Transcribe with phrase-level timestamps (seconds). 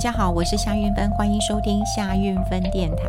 [0.00, 3.04] 大家好，我是夏运芬，欢迎收听夏运芬电台。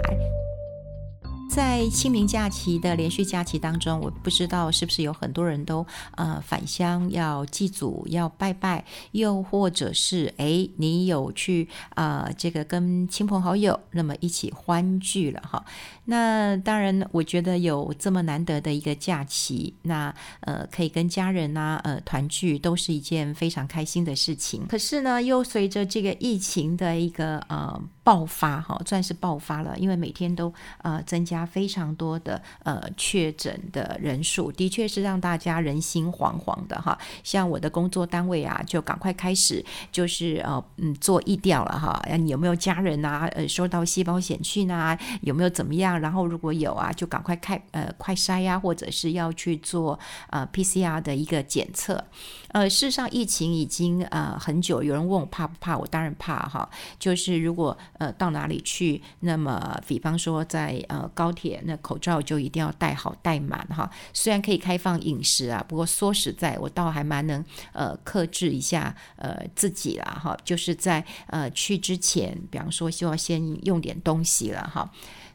[1.49, 5.85] 在清明假期的连续假期当中，我不知道是不是有很多人都
[6.15, 15.63] 呃返乡要祭祖、要拜拜，又或者是哎你有去啊、呃、这个跟亲朋好友那么一起欢聚了哈。
[16.05, 24.65] 那当然，我觉得有这么难得的一个假期，那呃可以跟家人啊呃团聚，都是一件非常开心的事情。
[24.67, 31.41] 可是呢，又随着这个疫情的一个呃爆发哈，算是爆发了，因为每天都呃增加。
[31.51, 36.97] 非常多的呃确诊的人数，的确是让大家人心惶惶的哈。
[37.23, 42.01] 像我的工作单位啊，就赶快开始就是呃嗯做疫调了哈。
[42.17, 43.27] 你有没有家人啊？
[43.33, 44.97] 呃，收到细胞简讯啊？
[45.21, 45.90] 有没有怎么样？
[45.97, 52.03] 然后如果有啊，就赶快开呃快筛呀，或者是要去做呃 PCR 的一个检测。
[52.49, 55.75] 呃，事实上疫情已经呃很久，有人问我怕不怕？
[55.75, 56.69] 我当然怕哈。
[56.99, 61.31] 就是如果呃到哪里去，那么比方说在呃高。
[61.31, 74.91] 铁那口罩就一定要戴好戴满哈，虽然可以开放饮食啊，不过说实在，我倒还蛮能呃克制一下呃自己啦哈，就是在呃去之前，比方说希望先用点东西了哈。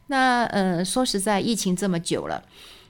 [0.08, 2.42] 那呃说实在，疫情这么久了，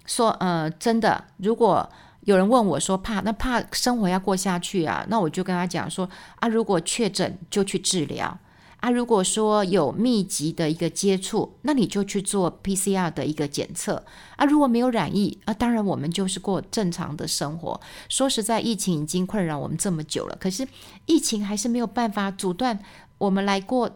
[0.05, 1.89] 说呃真的，如果
[2.20, 8.39] 有人问我说怕那怕生活要过下去啊，那我就跟他讲说啊，如果确诊就去治疗。
[8.78, 14.05] 啊，如果说有密集的一个接触，那你就去做 PCR 的一个检测
[14.36, 14.45] 啊。
[14.45, 17.80] 如果没有染疫啊，当然我们就是过正常的生活。
[18.11, 20.69] 说实在，疫情已经困扰我们这么久了，可是
[21.06, 22.78] 疫情还是没有办法阻断
[23.17, 23.91] 我们来过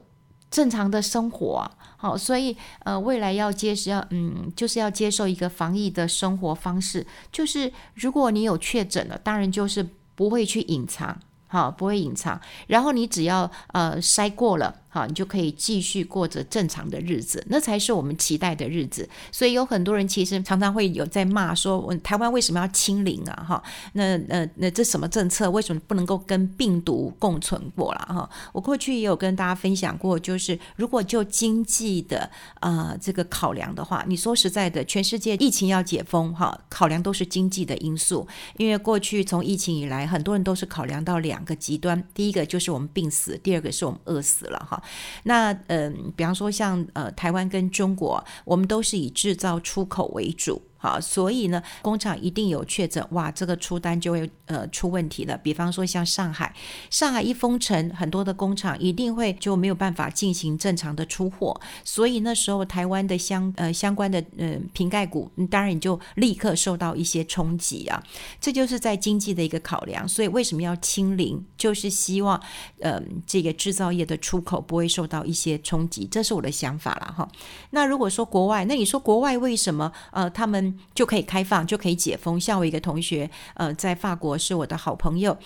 [0.51, 1.71] 正常的生活。
[2.03, 11.15] 好，所以呃，未来要接是要嗯，就是要接受一个防疫的生活方式，就是如果你有确诊了，当然就是不会去隐藏。
[11.47, 12.41] 好，不会隐藏。
[12.69, 19.09] 然后你只要呃筛过了，好，你就可以继续过着正常的日子，那才是我们期待的日子。
[19.31, 23.47] 所以有很多人其实常常会有在骂说，台湾为什么要清零啊？
[23.49, 23.63] 哈，
[23.93, 25.49] 那那那这什么政策？
[25.49, 28.01] 为什么不能够跟病毒共存过了？
[28.09, 32.29] 哈，我过去也有跟大家分享过，就是如果就经济的
[32.61, 41.21] 呃这个考量的话，你说实在的，全世界疫情要解封，哈，考量都是经济的因素，因为过去从疫情以来，很多人都是考量到。
[41.21, 44.80] 两个极端，第一个就是我们病死，第二个是我们饿死了哈。
[45.25, 50.63] 那嗯、比方说像呃台湾跟中国，我们都是以制造出口为主。
[50.83, 55.37] 好，所以呢，工厂一定有确诊，哇，这个出单就会呃出问题了。
[55.37, 56.55] 比方说像上海，
[56.89, 68.03] 上海一封城，很多的工厂一定会就没有办法进行正常的出货，所以那时候台湾的相呃相关的呃瓶盖股，当然你就立刻受到一些冲击啊。
[68.41, 72.41] 这就是在经济的一个考量，所以为什么要清零，就是希望
[72.81, 77.29] 呃这个制造业的出口不会受到一些冲击，这是我的想法了哈。
[77.71, 82.41] 那如果说国外，那你说国外为什么呃他们就可以开放，就可以解封。
[82.41, 85.37] 像我一个同学，呃，在法国是我的好朋友，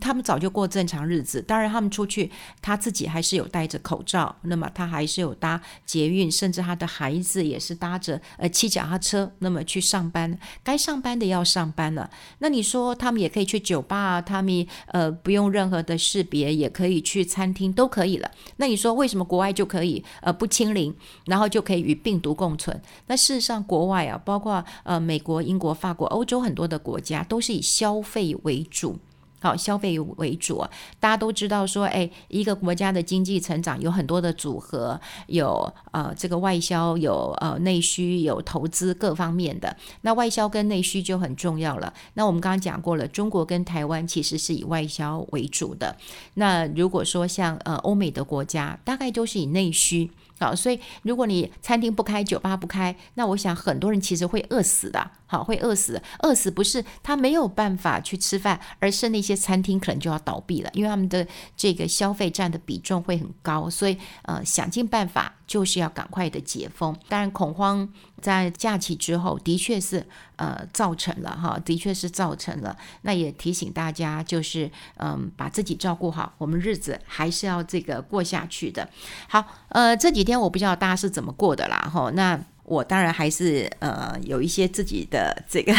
[0.00, 1.42] 他们早就过正常日子。
[1.42, 2.30] 当然，他们出去，
[2.62, 10.38] 他自己还是有戴着口罩，那么他还是有搭捷运，甚至他的孩子也是搭着呃骑脚踏车，那么去上班。
[10.62, 12.10] 该上班的要上班了。
[12.38, 18.30] 那你说他们也可以去酒吧，他们呃不用任何的识别，也可以去餐厅，都可以了。
[18.56, 20.94] 那你说为什么国外就可以呃不清零，
[21.26, 22.80] 然后就可以与病毒共存？
[23.06, 28.98] 那事实上，国外啊，包括呃，美国、英国、法国、欧洲很多的国家都是以消费为主，
[29.40, 30.64] 好，消费为主。
[30.98, 39.76] 大家都知道说，哎，一个国家的经济成长有很多的组合，有呃这个外销，有呃内需，有投资各方面的。
[40.00, 41.92] 那外销跟内需就很重要了。
[42.14, 45.96] 那我们刚刚讲过了，中国跟台湾其实是以外销为主的。
[46.34, 50.10] 那如果说像呃欧美的国家，大概都是以内需。
[50.38, 55.10] 好，所以如果你餐厅不开，酒吧不开，那我想很多人其实会饿死的。
[55.26, 61.26] 好，会饿死，饿死不是他没有办法去吃饭，而是那些餐厅可能就要倒闭了，因为他们的
[61.56, 66.94] 这个消费占的比重会很高，所以呃，想尽办法就是要赶快的解封。
[67.08, 67.88] 当然，恐慌
[68.24, 70.02] 在假期之后的确是
[70.36, 72.74] 呃造成了哈，的确是造成了。
[73.02, 78.88] 那也提醒大家，就是嗯、把自己照顾好，我们日子还是要这个过下去的。
[79.28, 82.40] 好，呃，这几天我不知道大家是怎么过的啦，哈，那。
[82.66, 85.74] 我当然还是呃有一些自己的这个，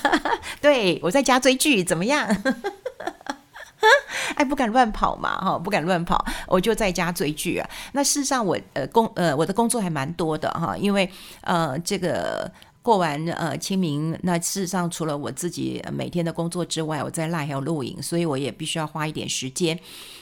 [0.62, 2.26] 对，我在家追剧怎么样？
[4.36, 7.68] 哎，不敢乱跑嘛，哈，不敢乱跑，我就在家追剧啊。
[7.92, 11.10] 那事实上我呃工呃我的工作还蛮多的哈，因为
[11.42, 12.50] 呃这个。
[12.84, 19.78] 过完呃清明，那事实上除了我自己每天的工作之外，我在赖还有录影，所以我也必须要花一点时间，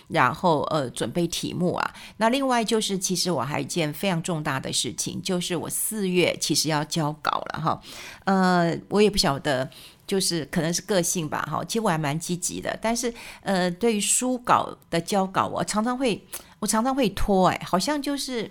[0.08, 1.94] 然后呃准备题目啊。
[2.18, 7.80] 那另外就是，其实我还有一件非常重大的事情，就是我四月其实要交稿了哈。
[8.26, 9.66] 呃，我也不晓得，
[10.10, 11.64] 就是可能是个性吧哈。
[11.64, 16.26] 其实我还蛮积极的，但是呃，对于书稿的交稿，我常常会
[16.58, 18.50] 我常常会拖哎，好像就是。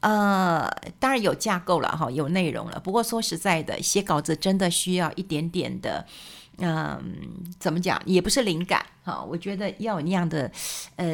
[0.00, 0.70] 呃，
[1.00, 2.78] 当然有架构了哈，有内容了。
[2.78, 6.06] 不过说实在的，写稿子真的需要一点点的。
[6.58, 7.00] 嗯，
[7.58, 10.50] 怎么讲也不是灵感哈，我觉得要有那样的
[10.96, 11.06] 呃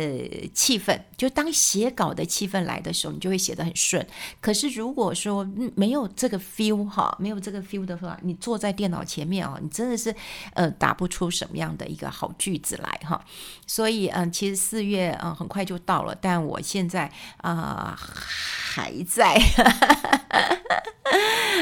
[0.54, 4.04] 气氛，就当写稿的气氛来的时候，你就会写得很顺。
[4.40, 5.46] 可是如果说
[5.76, 10.14] 没有这个 feel 哈，没有这个 feel 的话，你坐在电脑前面啊，你真的是
[10.54, 13.22] 呃打不出什么样的一个好句子来哈。
[13.66, 17.12] 所以嗯，其实四月啊很快就到了，但我现在
[17.42, 19.38] 啊、还在。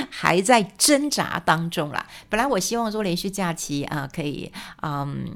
[0.09, 2.07] 还在挣扎当中啦。
[2.29, 4.51] 本来我希望说连续假期啊，可以
[4.83, 5.27] 嗯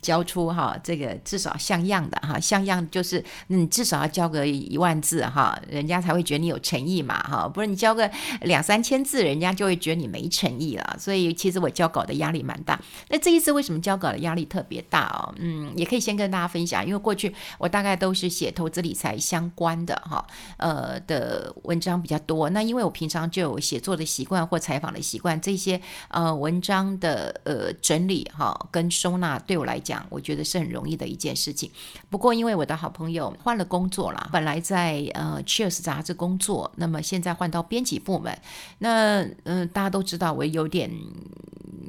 [0.00, 8.10] 交出哈这个至少像样的哈，像样就是你至少要交个一万字哈，人家才会觉得你有诚意嘛哈，不然你交个
[8.42, 10.96] 两三千字，人家就会觉得你没诚意了。
[10.98, 12.80] 所以其实我交稿的压力蛮大。
[13.08, 15.34] 那这一次为什么交稿的压力特别大哦？
[15.38, 20.24] 嗯，也可以先跟大家分享，因为过去我大概都是写投资理财相关的哈，
[20.58, 22.50] 呃的文章比较多。
[22.50, 31.70] 那因为我平常就有写作的习惯或采访的习惯，这些呃文章的呃整理哈、跟收纳，对我来讲，我觉得是很容易的一件事情。
[32.10, 38.38] 不过因为我的好朋友换了工作了，本来在呃 Cheers 杂志工作，那么现在换到编辑部门，
[38.80, 40.90] 那嗯、大家都知道我有点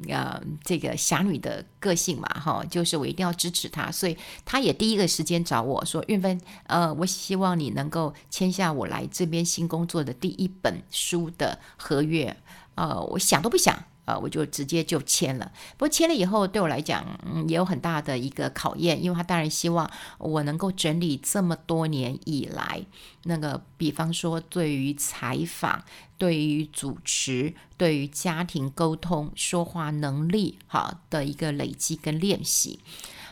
[0.08, 4.16] 呃这个侠女的个性嘛哈、就是我一定要支持他，所以
[4.46, 12.34] 他也第一个时间找我说运芬呃，我希望你能够签下我来这边新工作的第一本书的合约。
[12.76, 15.52] 呃，我想都不想，呃，我就直接就签了。
[15.76, 17.04] 不过签了以后，对我来讲，
[17.46, 22.84] 也有很大的一个考验，因为他当然希望我能够整理这么多年以来，
[23.24, 25.84] 那个比方说对于采访、
[26.18, 32.80] 对于主持、对于家庭沟通、说话能力，哈的一个累积跟练习。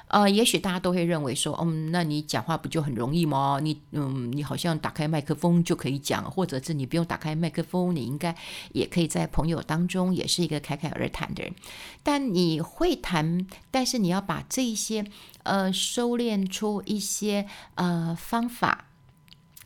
[0.09, 3.59] 呃，也许大家都会认为说，嗯，那你讲话不就很容易吗？
[3.63, 8.35] 你，嗯，你好像打开麦克风就可以讲，或者是你不用打开麦克风，你应该
[8.73, 11.55] 也可以在朋友当中也是一个侃侃而谈的人。
[12.03, 15.05] 但你会谈，但是你要把这一些，
[15.43, 17.47] 呃，收敛出一些，
[17.77, 18.88] 呃，方法。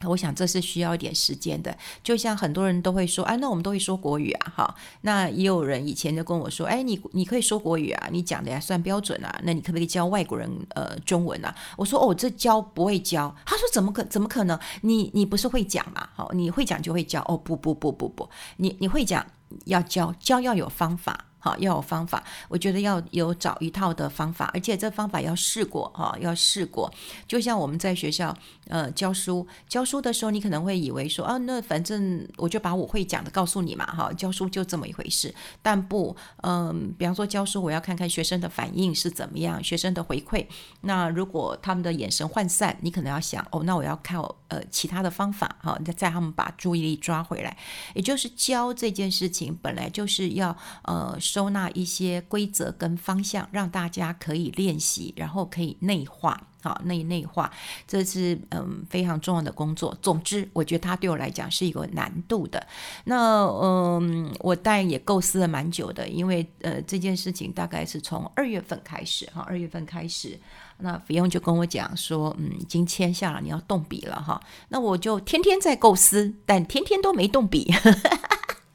[0.09, 11.55] 我想这是需要一点时间的，就像很多人都会说，哎，那我们都会说国语啊，哈，那也有人以前就跟我说，哎，你你可以说国语啊，你讲的也算标准啊，那你可不可以教外国人呃中文啊？
[11.77, 13.35] 我说哦，这教不会教。
[13.45, 14.59] 他说怎么可怎么可能？
[14.83, 16.09] 你你不是会讲嘛？
[16.15, 17.23] 好，你会讲就会教。
[17.29, 19.25] 哦，不不不不不，你你会讲
[19.67, 21.27] 要教，教要有方法。
[21.45, 26.89] 好，要有方法，我觉得要有找一套的方法，而且这方法要试过哈，要试过。
[27.27, 28.33] 就像我们在学校
[28.69, 35.35] 呃教书，教书的时候，你可能会以为说啊，那反正我就把我会讲的告诉你嘛，哈，教书就这么一回事。
[35.61, 40.47] 但不，嗯、比方说教书，我要看看学生的反应是怎么样，学生的回馈。
[40.83, 47.57] 那如果他们的眼神涣散，你可能要想哦，那我要靠呃其他的方法哈，再他们把注意力抓回来。
[47.97, 51.19] 也就是教这件事情本来就是要呃。
[51.33, 57.51] 收纳一些规则跟方向，让大家可以练习，然后可以内化，好内内化，
[57.89, 59.97] 这是嗯非常重要的工作。
[60.03, 62.67] 总之，我觉得它对我来讲是一个难度的。
[63.05, 70.39] 那嗯，我当然也构思了蛮久的，因为呃这件事情大概是从二月份开始哈，二月份开始，
[70.81, 74.39] 那菲佣就跟我讲说，嗯，已经签下了，你要动笔了哈。
[74.69, 77.73] 那我就天天在构思，但天天都没动笔。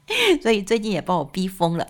[0.42, 1.86] 所以最近也把我逼疯了。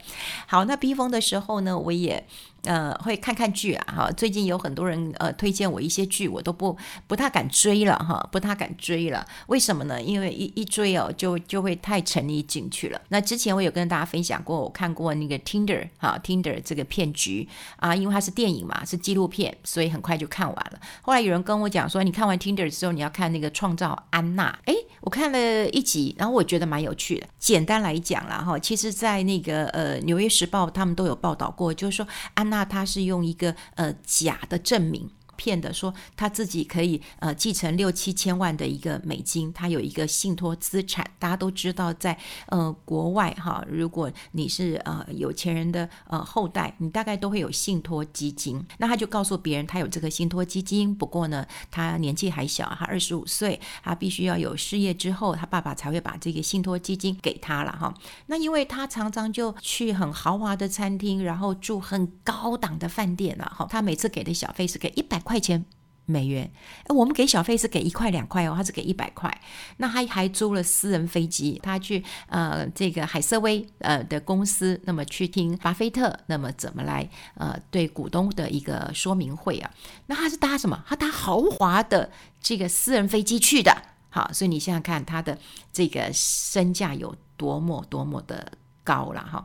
[0.47, 2.27] 好，那逼疯的时候呢，我也。
[2.65, 9.25] 呃，会看看剧啊，哈，最近有很多人呃推荐我一些剧，我都不不太敢追了哈，不太敢追了。
[9.47, 10.03] 为什么呢？
[10.03, 13.01] 因为一一追哦，就就会太沉溺进去了。
[13.11, 20.81] 那之前我有跟大家分享过，我看过那个 Tinder 哈，Tinder 这个骗局啊，因为它是电影嘛，是纪录片，所以很快就看完了。
[21.03, 24.59] 后来有人跟我讲说，你看完 Tinder 之后，你要看那个创造安娜。
[24.65, 27.27] 诶，我看了一集，然后我觉得蛮有趣的。
[27.39, 32.48] 简单来讲啦哈，其实，在那个呃《纽约时报》他们都有报道过，就是说安。
[32.49, 35.11] 那他是用一个呃假的证明。
[35.39, 41.09] 骗的说他自己可以呃继承六七千万的一个美金，他有一个信托资产。
[41.19, 42.19] 大家都知道在，
[42.49, 48.61] 呃国外哈，如果你是呃有钱人的呃后代，你大概都会有信托基金。
[48.79, 57.95] 那他就告诉别人他有这个信托基金，不过呢，他年纪还小，他二十五岁，他必须要有事业之后，他爸爸才会把这个信托基金给他了哈。
[58.27, 63.67] 那因为他常常就去很豪华的餐厅，然后住很高档的饭店了哈。
[63.69, 65.63] 他每次给的小费是给一百块钱
[66.07, 66.51] 美元，
[66.89, 69.31] 我们给小费是给一块两块哦，他是给一百块。
[69.77, 79.71] 那他还租了私人飞机，他去呃这个海瑟薇呃的公司，那么去听巴菲特那么怎么来呃对股东的一个说明会啊。
[80.07, 80.83] 那他是搭什么？
[80.89, 83.71] 他搭豪华的这个私人飞机去的。
[84.09, 85.37] 好，所以你想想看他的
[85.71, 88.51] 这个身价有多么多么的。
[88.89, 89.45] 高了哈，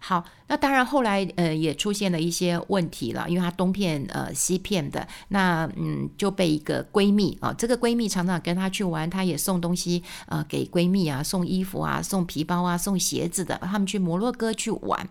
[0.00, 15.08] 好，那当然后来呃也出现了一些问题了，因为她东骗呃西骗的，那嗯就被一个闺蜜啊，这个闺蜜常常跟她去玩，她也送东西呃给闺蜜啊，送衣服啊，送皮包啊，送鞋子的，他们去摩洛哥去玩。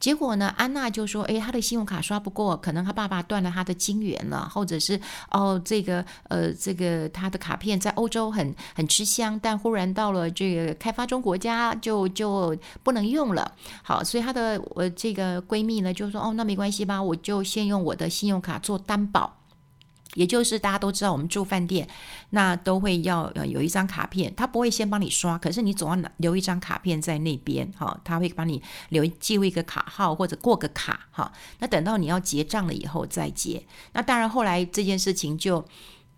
[0.00, 13.52] 结果呢，安娜就说：“诶，她的信用卡刷不过，可能她爸爸断了她的金援了，或者是哦，这个呃，这个她的卡片在欧洲很很吃香，但忽然到了这个开发中国家就就不能用了。
[13.84, 19.38] 好，所以她的我这个闺蜜呢就说：哦，那没关系吧，我就先用我的信用卡做担保。”
[20.14, 21.88] 也就是大家都知道，我们住饭店，
[22.30, 33.64] 那都会要呃有一张卡片，他不会先帮你刷，可是你总要留一张卡片在那边，哈，他会帮你留记录一个卡号或者过个卡，哈，那等到你要结账了以后再结。
[33.94, 35.64] 那当然后来这件事情就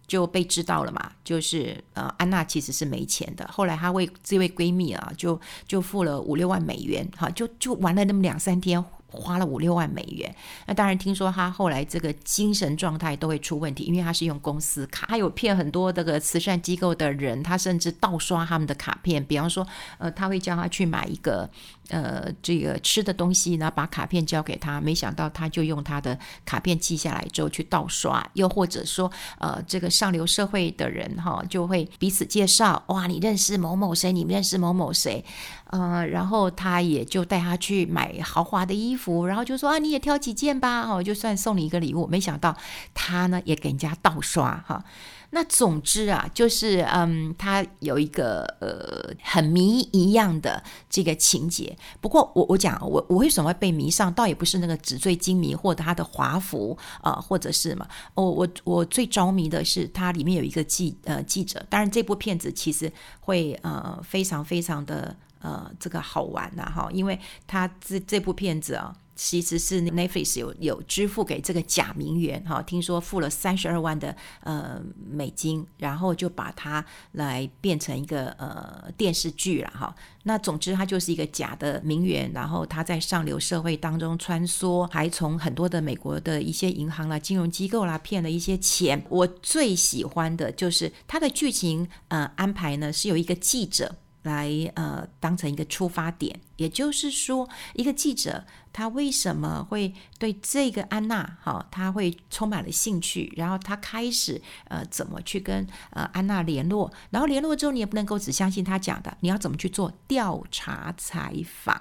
[0.07, 8.85] 就被知道了嘛，就是呃安娜其实是没钱的，后来她为这位闺蜜啊就就付了五六万美元，哈，就就玩了那么两三天。
[9.17, 10.35] 花了五六万美元，
[10.67, 19.65] 那当然听说她后来这个精神状态都会出问题，因为她是用公司卡，她有骗很多这个慈善机构的人，他甚至盗刷他们的卡片，比方说，
[19.99, 21.49] 呃，他会叫他去买一个
[21.89, 34.13] 呃这个吃的东西，然后把卡片交给他，没想到他就用他的卡片记下来之后去盗刷，又或者说，呃，这个上流社会的人哈、就会彼此介绍，哇，你认识某某谁？
[34.13, 35.25] 你认识某某谁？
[35.71, 42.07] 呃，然后他也就带他去买豪华的衣服，然后就说啊，你也挑几件吧，哦，就算送你一个礼物。
[42.07, 42.57] 没想到
[42.93, 44.85] 他呢也给人家盗刷哈。
[45.31, 51.74] 那总之啊，就是嗯，他有一个呃很迷一样的这个情节。
[52.01, 57.87] 不过我我讲我我为什么会被迷上，倒也不是那个纸醉金迷或者他的华服啊、或者是嘛。
[58.15, 61.65] 我我我最着迷的是它里面有一个记呃记者。
[61.69, 65.17] 当然这部片子其实会呃非常非常的。
[65.45, 79.95] 呃，这个好玩呐，哈，因为他这这部片子啊，其实是 Netflix 有有支付给这个假名媛哈，听说付了三十二万的呃美金，然后就把它来变成一个呃电视剧了哈。
[80.25, 89.05] 那总之，他就是一个假的名媛，然后他在上流社会当中穿梭，还从很多的美国的一些银行啦、金融机构啦骗了一些钱。
[89.09, 93.97] 我最喜欢的就是他的剧情呃安排呢，是有一个记者。
[94.25, 111.81] 来呃，当成一个出发点，也就是说，一个记者他为什么会对这个安娜哈、他会充满了兴趣，然后他开始呃，怎么去跟呃安娜联络，然后联络之后，你也不能够只相信他讲的，你要怎么去做调查采访。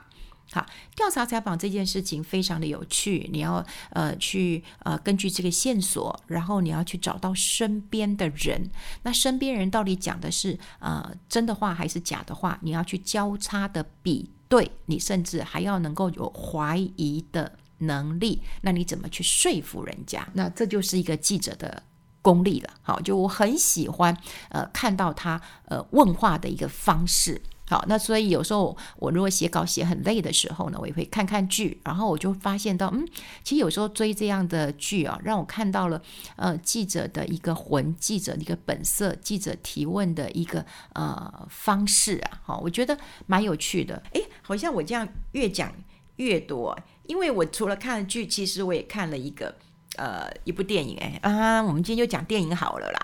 [0.54, 0.64] 好，
[0.96, 3.28] 调查采访这件事情非常的有趣。
[3.34, 8.70] 你要呃去呃根据这个线索，然后你要去找到身边的人。
[9.02, 12.60] 那身边人到底讲的是呃真的话还是假的话？
[12.62, 18.44] 你要去交叉的比对，你甚至还要能够有怀疑的能力。
[18.62, 20.28] 那你怎么去说服人家？
[20.34, 21.82] 那这就是一个记者的
[22.22, 22.70] 功力了。
[22.84, 24.16] 好，就我很喜欢
[24.50, 27.42] 呃看到他呃问话的一个方式。
[27.74, 33.04] 好，那所以有时候我如果写稿写很累的时候呢，我也会看看剧，然后我就发现到，嗯，
[33.44, 36.00] 其实有时候追这样的剧啊，让我看到了
[36.36, 40.64] 呃记者的一个魂，记者的一个本色，记者提问的一个
[40.94, 44.00] 呃方式啊，好，我觉得蛮有趣的。
[44.12, 45.74] 诶，好像我这样越讲
[46.18, 46.78] 越多，
[47.08, 49.56] 因为我除了看剧，其实我也看了一个
[49.96, 53.00] 呃一部电影，诶，啊，我们今天就讲电影好了啦。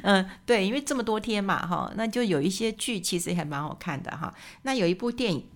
[0.04, 4.32] 嗯，对，因为这么多天嘛，哈，那就有一些剧其实还蛮好看的哈。
[4.62, 5.46] 那有一部电影，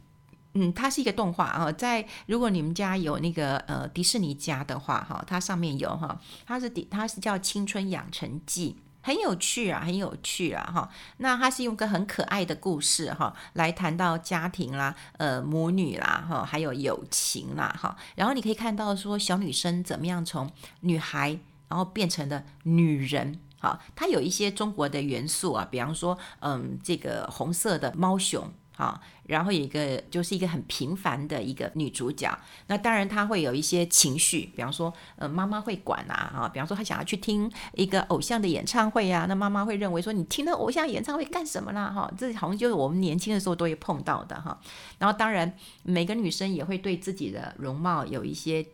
[0.55, 8.77] 嗯，它是一个动画啊，在如果你们家有那个呃迪士尼家的话，哈，它上面有哈，它是它是叫《青春养成记》。
[9.05, 10.89] 很有趣啊，很有趣啊，哈。
[11.17, 17.97] 那它是用个很可爱的故事哈，来谈到家庭啦，呃，母女啦，哈，还有友情啦，哈。
[18.15, 20.49] 然后你可以看到说，小女生怎么样从
[20.83, 23.81] 女孩，然后变成了女人，好。
[23.97, 28.53] 它有一些中国的元素啊，比方说，嗯，这个红色的猫熊。
[28.75, 32.37] 好，然后有一个就是一个很平凡的一个女主角，
[32.69, 41.93] 那当然她会有一些情绪，比方说，呃，妈妈会管啊，啊，比方说她想要去听一个偶像的演唱会啊，那妈妈会认为说你听那偶像演唱会干什么啦？
[41.93, 44.59] 哈，这好像就是我们年轻的时候都会碰到的哈。
[44.99, 48.67] 然后当然每个女生也会对自己的容貌有一些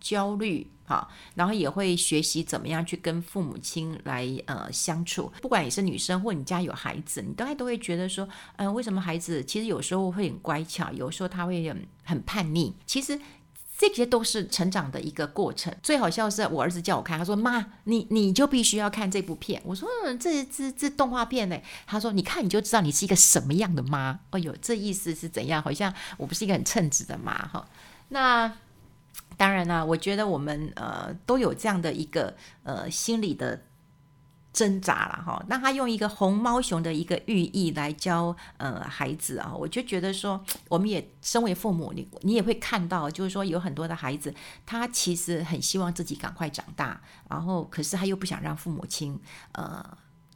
[0.00, 0.73] 焦虑。
[0.86, 5.32] 好，然后也会学习怎么样去跟父母亲来呃相处。
[5.40, 12.74] 不管你是女生或你家有孩子，你大概都会觉得说，嗯、为什么孩子其实有时候会很乖巧，有时候他会很很叛逆。
[12.84, 13.18] 其实
[13.78, 15.74] 这些都是成长的一个过程。
[15.82, 19.88] 最好笑的是，我儿子叫我看，他说：“妈，你你就必须要看这部片。”我说：“，
[20.20, 25.62] 这这这动画片呢？”他说：“你看你就知道你是一个什么样的妈。”哎呦，这意思是怎样？
[25.62, 27.66] 好像我不是一个很称职的妈哈。
[28.10, 28.52] 那。
[29.36, 33.62] 当然啦，我觉得我们呃都有这样的一个呃心理的
[34.52, 35.44] 挣扎了哈。
[35.48, 44.32] 那他用一个红猫熊的一个寓意来教呃孩子啊，我就觉得说，我们也身为父母，你你也会看到，就是说有很多的孩子，
[44.64, 49.20] 他其实很希望自己赶快长大，然后可是他又不想让父母亲
[49.52, 49.84] 呃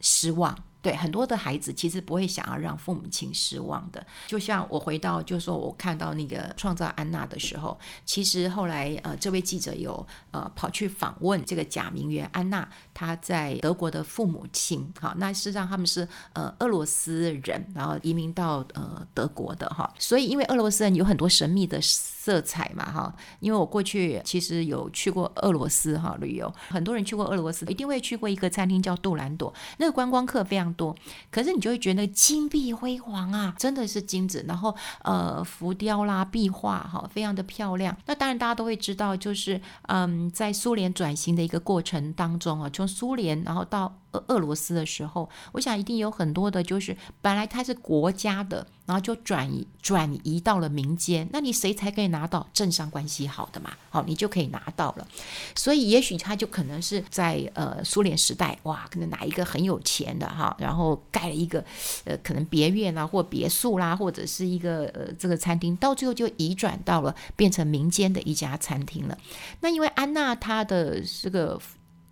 [0.01, 0.57] 失望。
[0.81, 4.05] 对很多的孩子，其实不会想要让父母亲失望的。
[4.27, 14.91] 就像我回到，就是说我看到那个创造安娜的时候，其实后来呃，这位记者有呃跑去访问这个假名媛安娜，她在德国的父母亲。
[14.99, 19.93] 好，那事实上他们是呃俄罗斯人，然后移民到呃德国的哈。
[19.99, 21.81] 所以因为俄罗斯人有很多神秘的
[22.21, 23.15] 色彩嘛哈。
[23.39, 30.93] 因为我过去其实有去过俄罗斯哈旅游，很多人去过俄罗斯，一定会去过一个餐厅叫杜兰朵，那个观光客非常多，
[31.31, 37.95] 可是你就会觉得金碧辉煌啊，真的是金子，然后呃浮雕啦、壁画哈，非常的漂亮。
[38.05, 43.95] 那当然大家都会知道，就是嗯，在苏联转型的一个过程当中啊，从苏联然后到。
[44.11, 51.27] 俄俄罗斯的时候，我想一定有很多的，就是本来它是国家的，然后就转移转移到了民间。
[51.31, 52.47] 那你谁才可以拿到？
[52.53, 55.07] 政商关系好的嘛，好，你就可以拿到了。
[55.55, 61.63] 所以也许他就可能是在呃苏联时代，哇，可能哪一个很有钱的哈，然后盖了一个
[62.05, 69.17] 呃可能别院啊或别墅啦，或者是一个呃这个餐厅，到最后就移转到了变成民间的一家餐厅了。
[69.61, 71.59] 那因为安娜她的这个。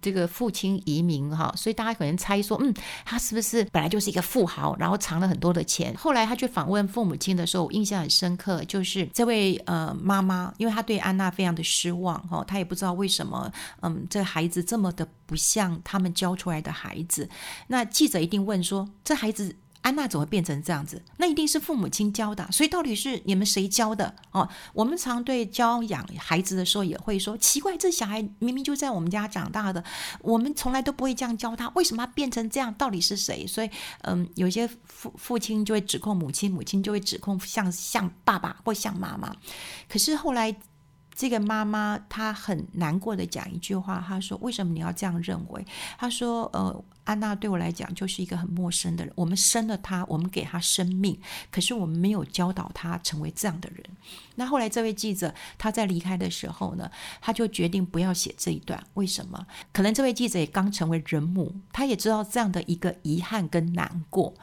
[0.07, 5.93] 这个父亲移民哈，所以大家可能猜说，嗯，他是不是本来就是一个富豪，然后藏了很多的钱？
[5.97, 17.27] 后来他去访问父母亲的时候，我印象很深刻，就是这位呃妈妈，因为她对安娜非常的失望哈，她也不知道为什么，嗯，这孩子这么的不像他们教出来的孩子。
[17.67, 19.57] 那记者一定问说，这孩子。
[19.87, 21.01] 安娜怎么会变成这样子？
[21.15, 24.13] 那一定是父母亲教的，所以到底是你们谁教的？
[24.31, 29.81] 哦，我们常对教养孩子的时候也会说，奇怪，这小孩明明就在我们家长大的，
[30.21, 32.73] 我们从来都不会这样教他，为什么变成这样？
[32.73, 33.47] 到底是谁？
[33.47, 33.69] 所以，
[34.01, 39.33] 嗯，有些父父亲就会指控母亲，母亲就会指控像像爸爸或像妈妈。
[39.87, 40.53] 可是后来。
[41.17, 45.65] 这个妈妈她很难过的讲一句话，她说：“为什么你要这样认为？”
[45.97, 49.11] 她说：“呃，安娜对我来讲就是一个很陌生的人。
[49.15, 53.83] 我们生了她，我们给她生命，可是我们没有教导她成为这样的人。”
[54.35, 58.81] 那后来这位记者他在离开的时候呢，他就决定不要写这一段。
[58.93, 59.47] 为什么？
[59.73, 64.35] 可能这位记者也刚成为人母，他也知道这样的一个遗憾跟难过。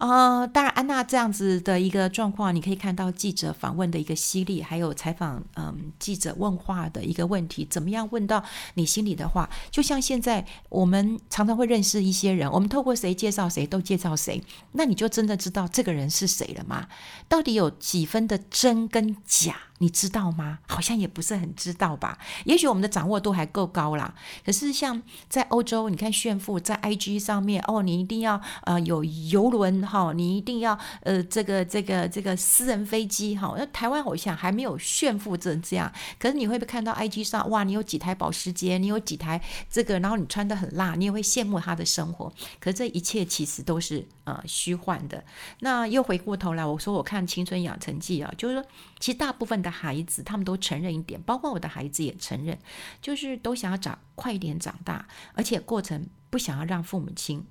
[0.00, 8.42] 呃，当然，安娜这样子的一个状况，你可以看到记者访问的一个犀利，还有采访，嗯，记者问话的一个问题，怎么样问到
[8.74, 9.50] 你心里的话？
[9.70, 16.88] 就像现在我们常常会认识一些人，我们透过谁介绍谁都介绍谁，那你就真的知道这个人是谁了吗？
[17.28, 19.69] 到底有几分的真跟假？
[19.82, 20.58] 你知道吗？
[20.68, 22.18] 好像也不是很知道吧。
[22.44, 24.14] 也许我们的掌握度还够高啦。
[24.44, 33.54] 可是像在欧洲，你看炫富在 IG 上面哦，你一定要呃有游轮哈，你一定要呃这个这个这个私人飞机哈。
[33.56, 35.90] 那台湾好像还没有炫富成这样。
[36.18, 39.40] 可是你会不会看到 IG 上哇，你有几台保时捷，你有几台
[39.70, 42.30] 这个，然后你穿得很辣，你也会羡慕他的生活。
[42.58, 45.24] 可这一切其实都是呃虚幻的。
[45.60, 48.62] 那又回过头来，我说我看《青春养成记》啊，就是说
[48.98, 49.69] 其实大部分的。
[49.70, 52.58] 孩子他们都承认一点，包括我的孩子也承认，
[53.00, 57.46] 就是都想要长快一点长大，而且过程不想要让父母亲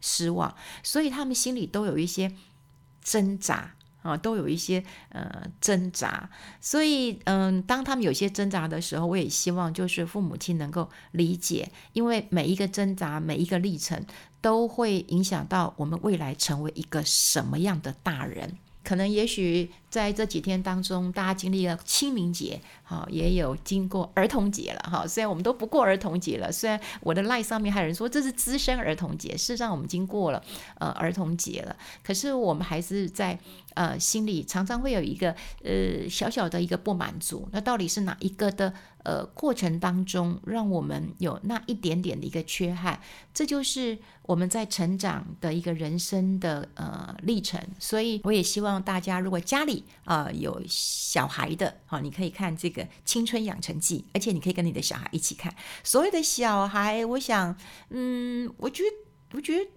[0.00, 2.32] 失望，所以他们心里都有一些
[3.02, 3.74] 挣扎。
[4.02, 6.30] 啊，都有一些呃挣扎。
[6.58, 14.02] 所以嗯，当他们有些挣扎的时候，我也希望就是父母亲能够理解，因为每一个挣扎，每一个历程，
[14.40, 18.56] 都会影响到我们未来成为一个什么样的大人。
[18.82, 25.06] 可能也许在这几天当中，大家经历了清明节，哈，也有经过儿童节了，哈。
[25.06, 30.42] 虽然我们都不过儿童节了，虽然我的 line 上面还有人说这是资深儿童节，事实上我们经过了
[30.78, 33.38] 呃儿童节了，可是我们还是在
[33.74, 37.48] 呃心里常常会有一个呃小小的一个不满足。
[37.52, 38.72] 那到底是哪一个的
[39.04, 43.00] 呃过程当中，让我们有那一点点的一个缺憾？
[43.32, 47.60] 这就是我们在成长的一个人生的呃历程。
[47.78, 55.54] 所以我也希望大家，如果家里啊、呃，有小孩的，好、你可以看这个《青春养成记》，而且你可以跟你的小孩一起看。
[55.82, 57.56] 所有的小孩，我想，
[57.90, 59.70] 嗯，我觉得，我觉得。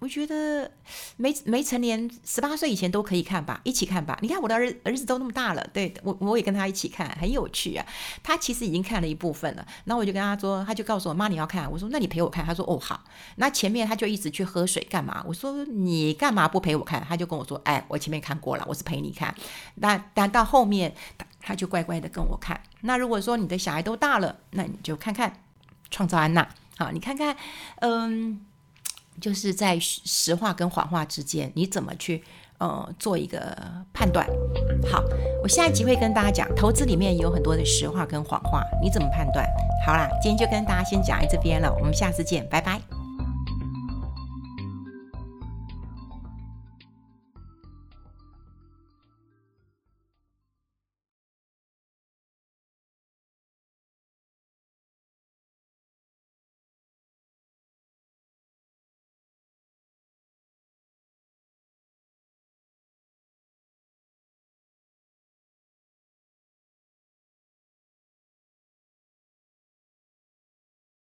[0.00, 0.70] 我觉得
[1.16, 4.16] 没没成年，十八岁以前都可以看吧，一起看吧。
[4.22, 7.84] 你看我的儿儿子都那么大了，对，我我也跟他一起看，很有趣啊。
[8.22, 13.02] 他其实已经看了一部分了，然后我就跟他说，他就告诉我妈，你要看，我说那你陪我看，他说哦好。
[13.36, 15.24] 那前面他就一直去喝水干嘛？
[15.26, 17.04] 我说你干嘛不陪我看？
[17.08, 19.34] 他就跟我说，哎，我前面看过了，我是陪你看。
[19.80, 22.60] 但但到后面他他就乖乖的跟我看。
[22.82, 25.30] 那如果说你的小孩都大了，那你就看看
[25.90, 26.44] 《创造安娜》
[26.76, 27.36] 好，你看看，
[27.80, 28.44] 嗯。
[29.20, 32.22] 就是在实话跟谎话之间，你怎么去
[32.58, 33.56] 呃做一个
[33.92, 34.26] 判断？
[34.90, 35.02] 好，
[35.42, 39.46] 我下一集会跟大家讲，投资里面有很多的实话跟谎话，你怎么判断？
[39.86, 42.97] 好啦，今天就跟大家先讲在这边了，我们下次见，拜拜。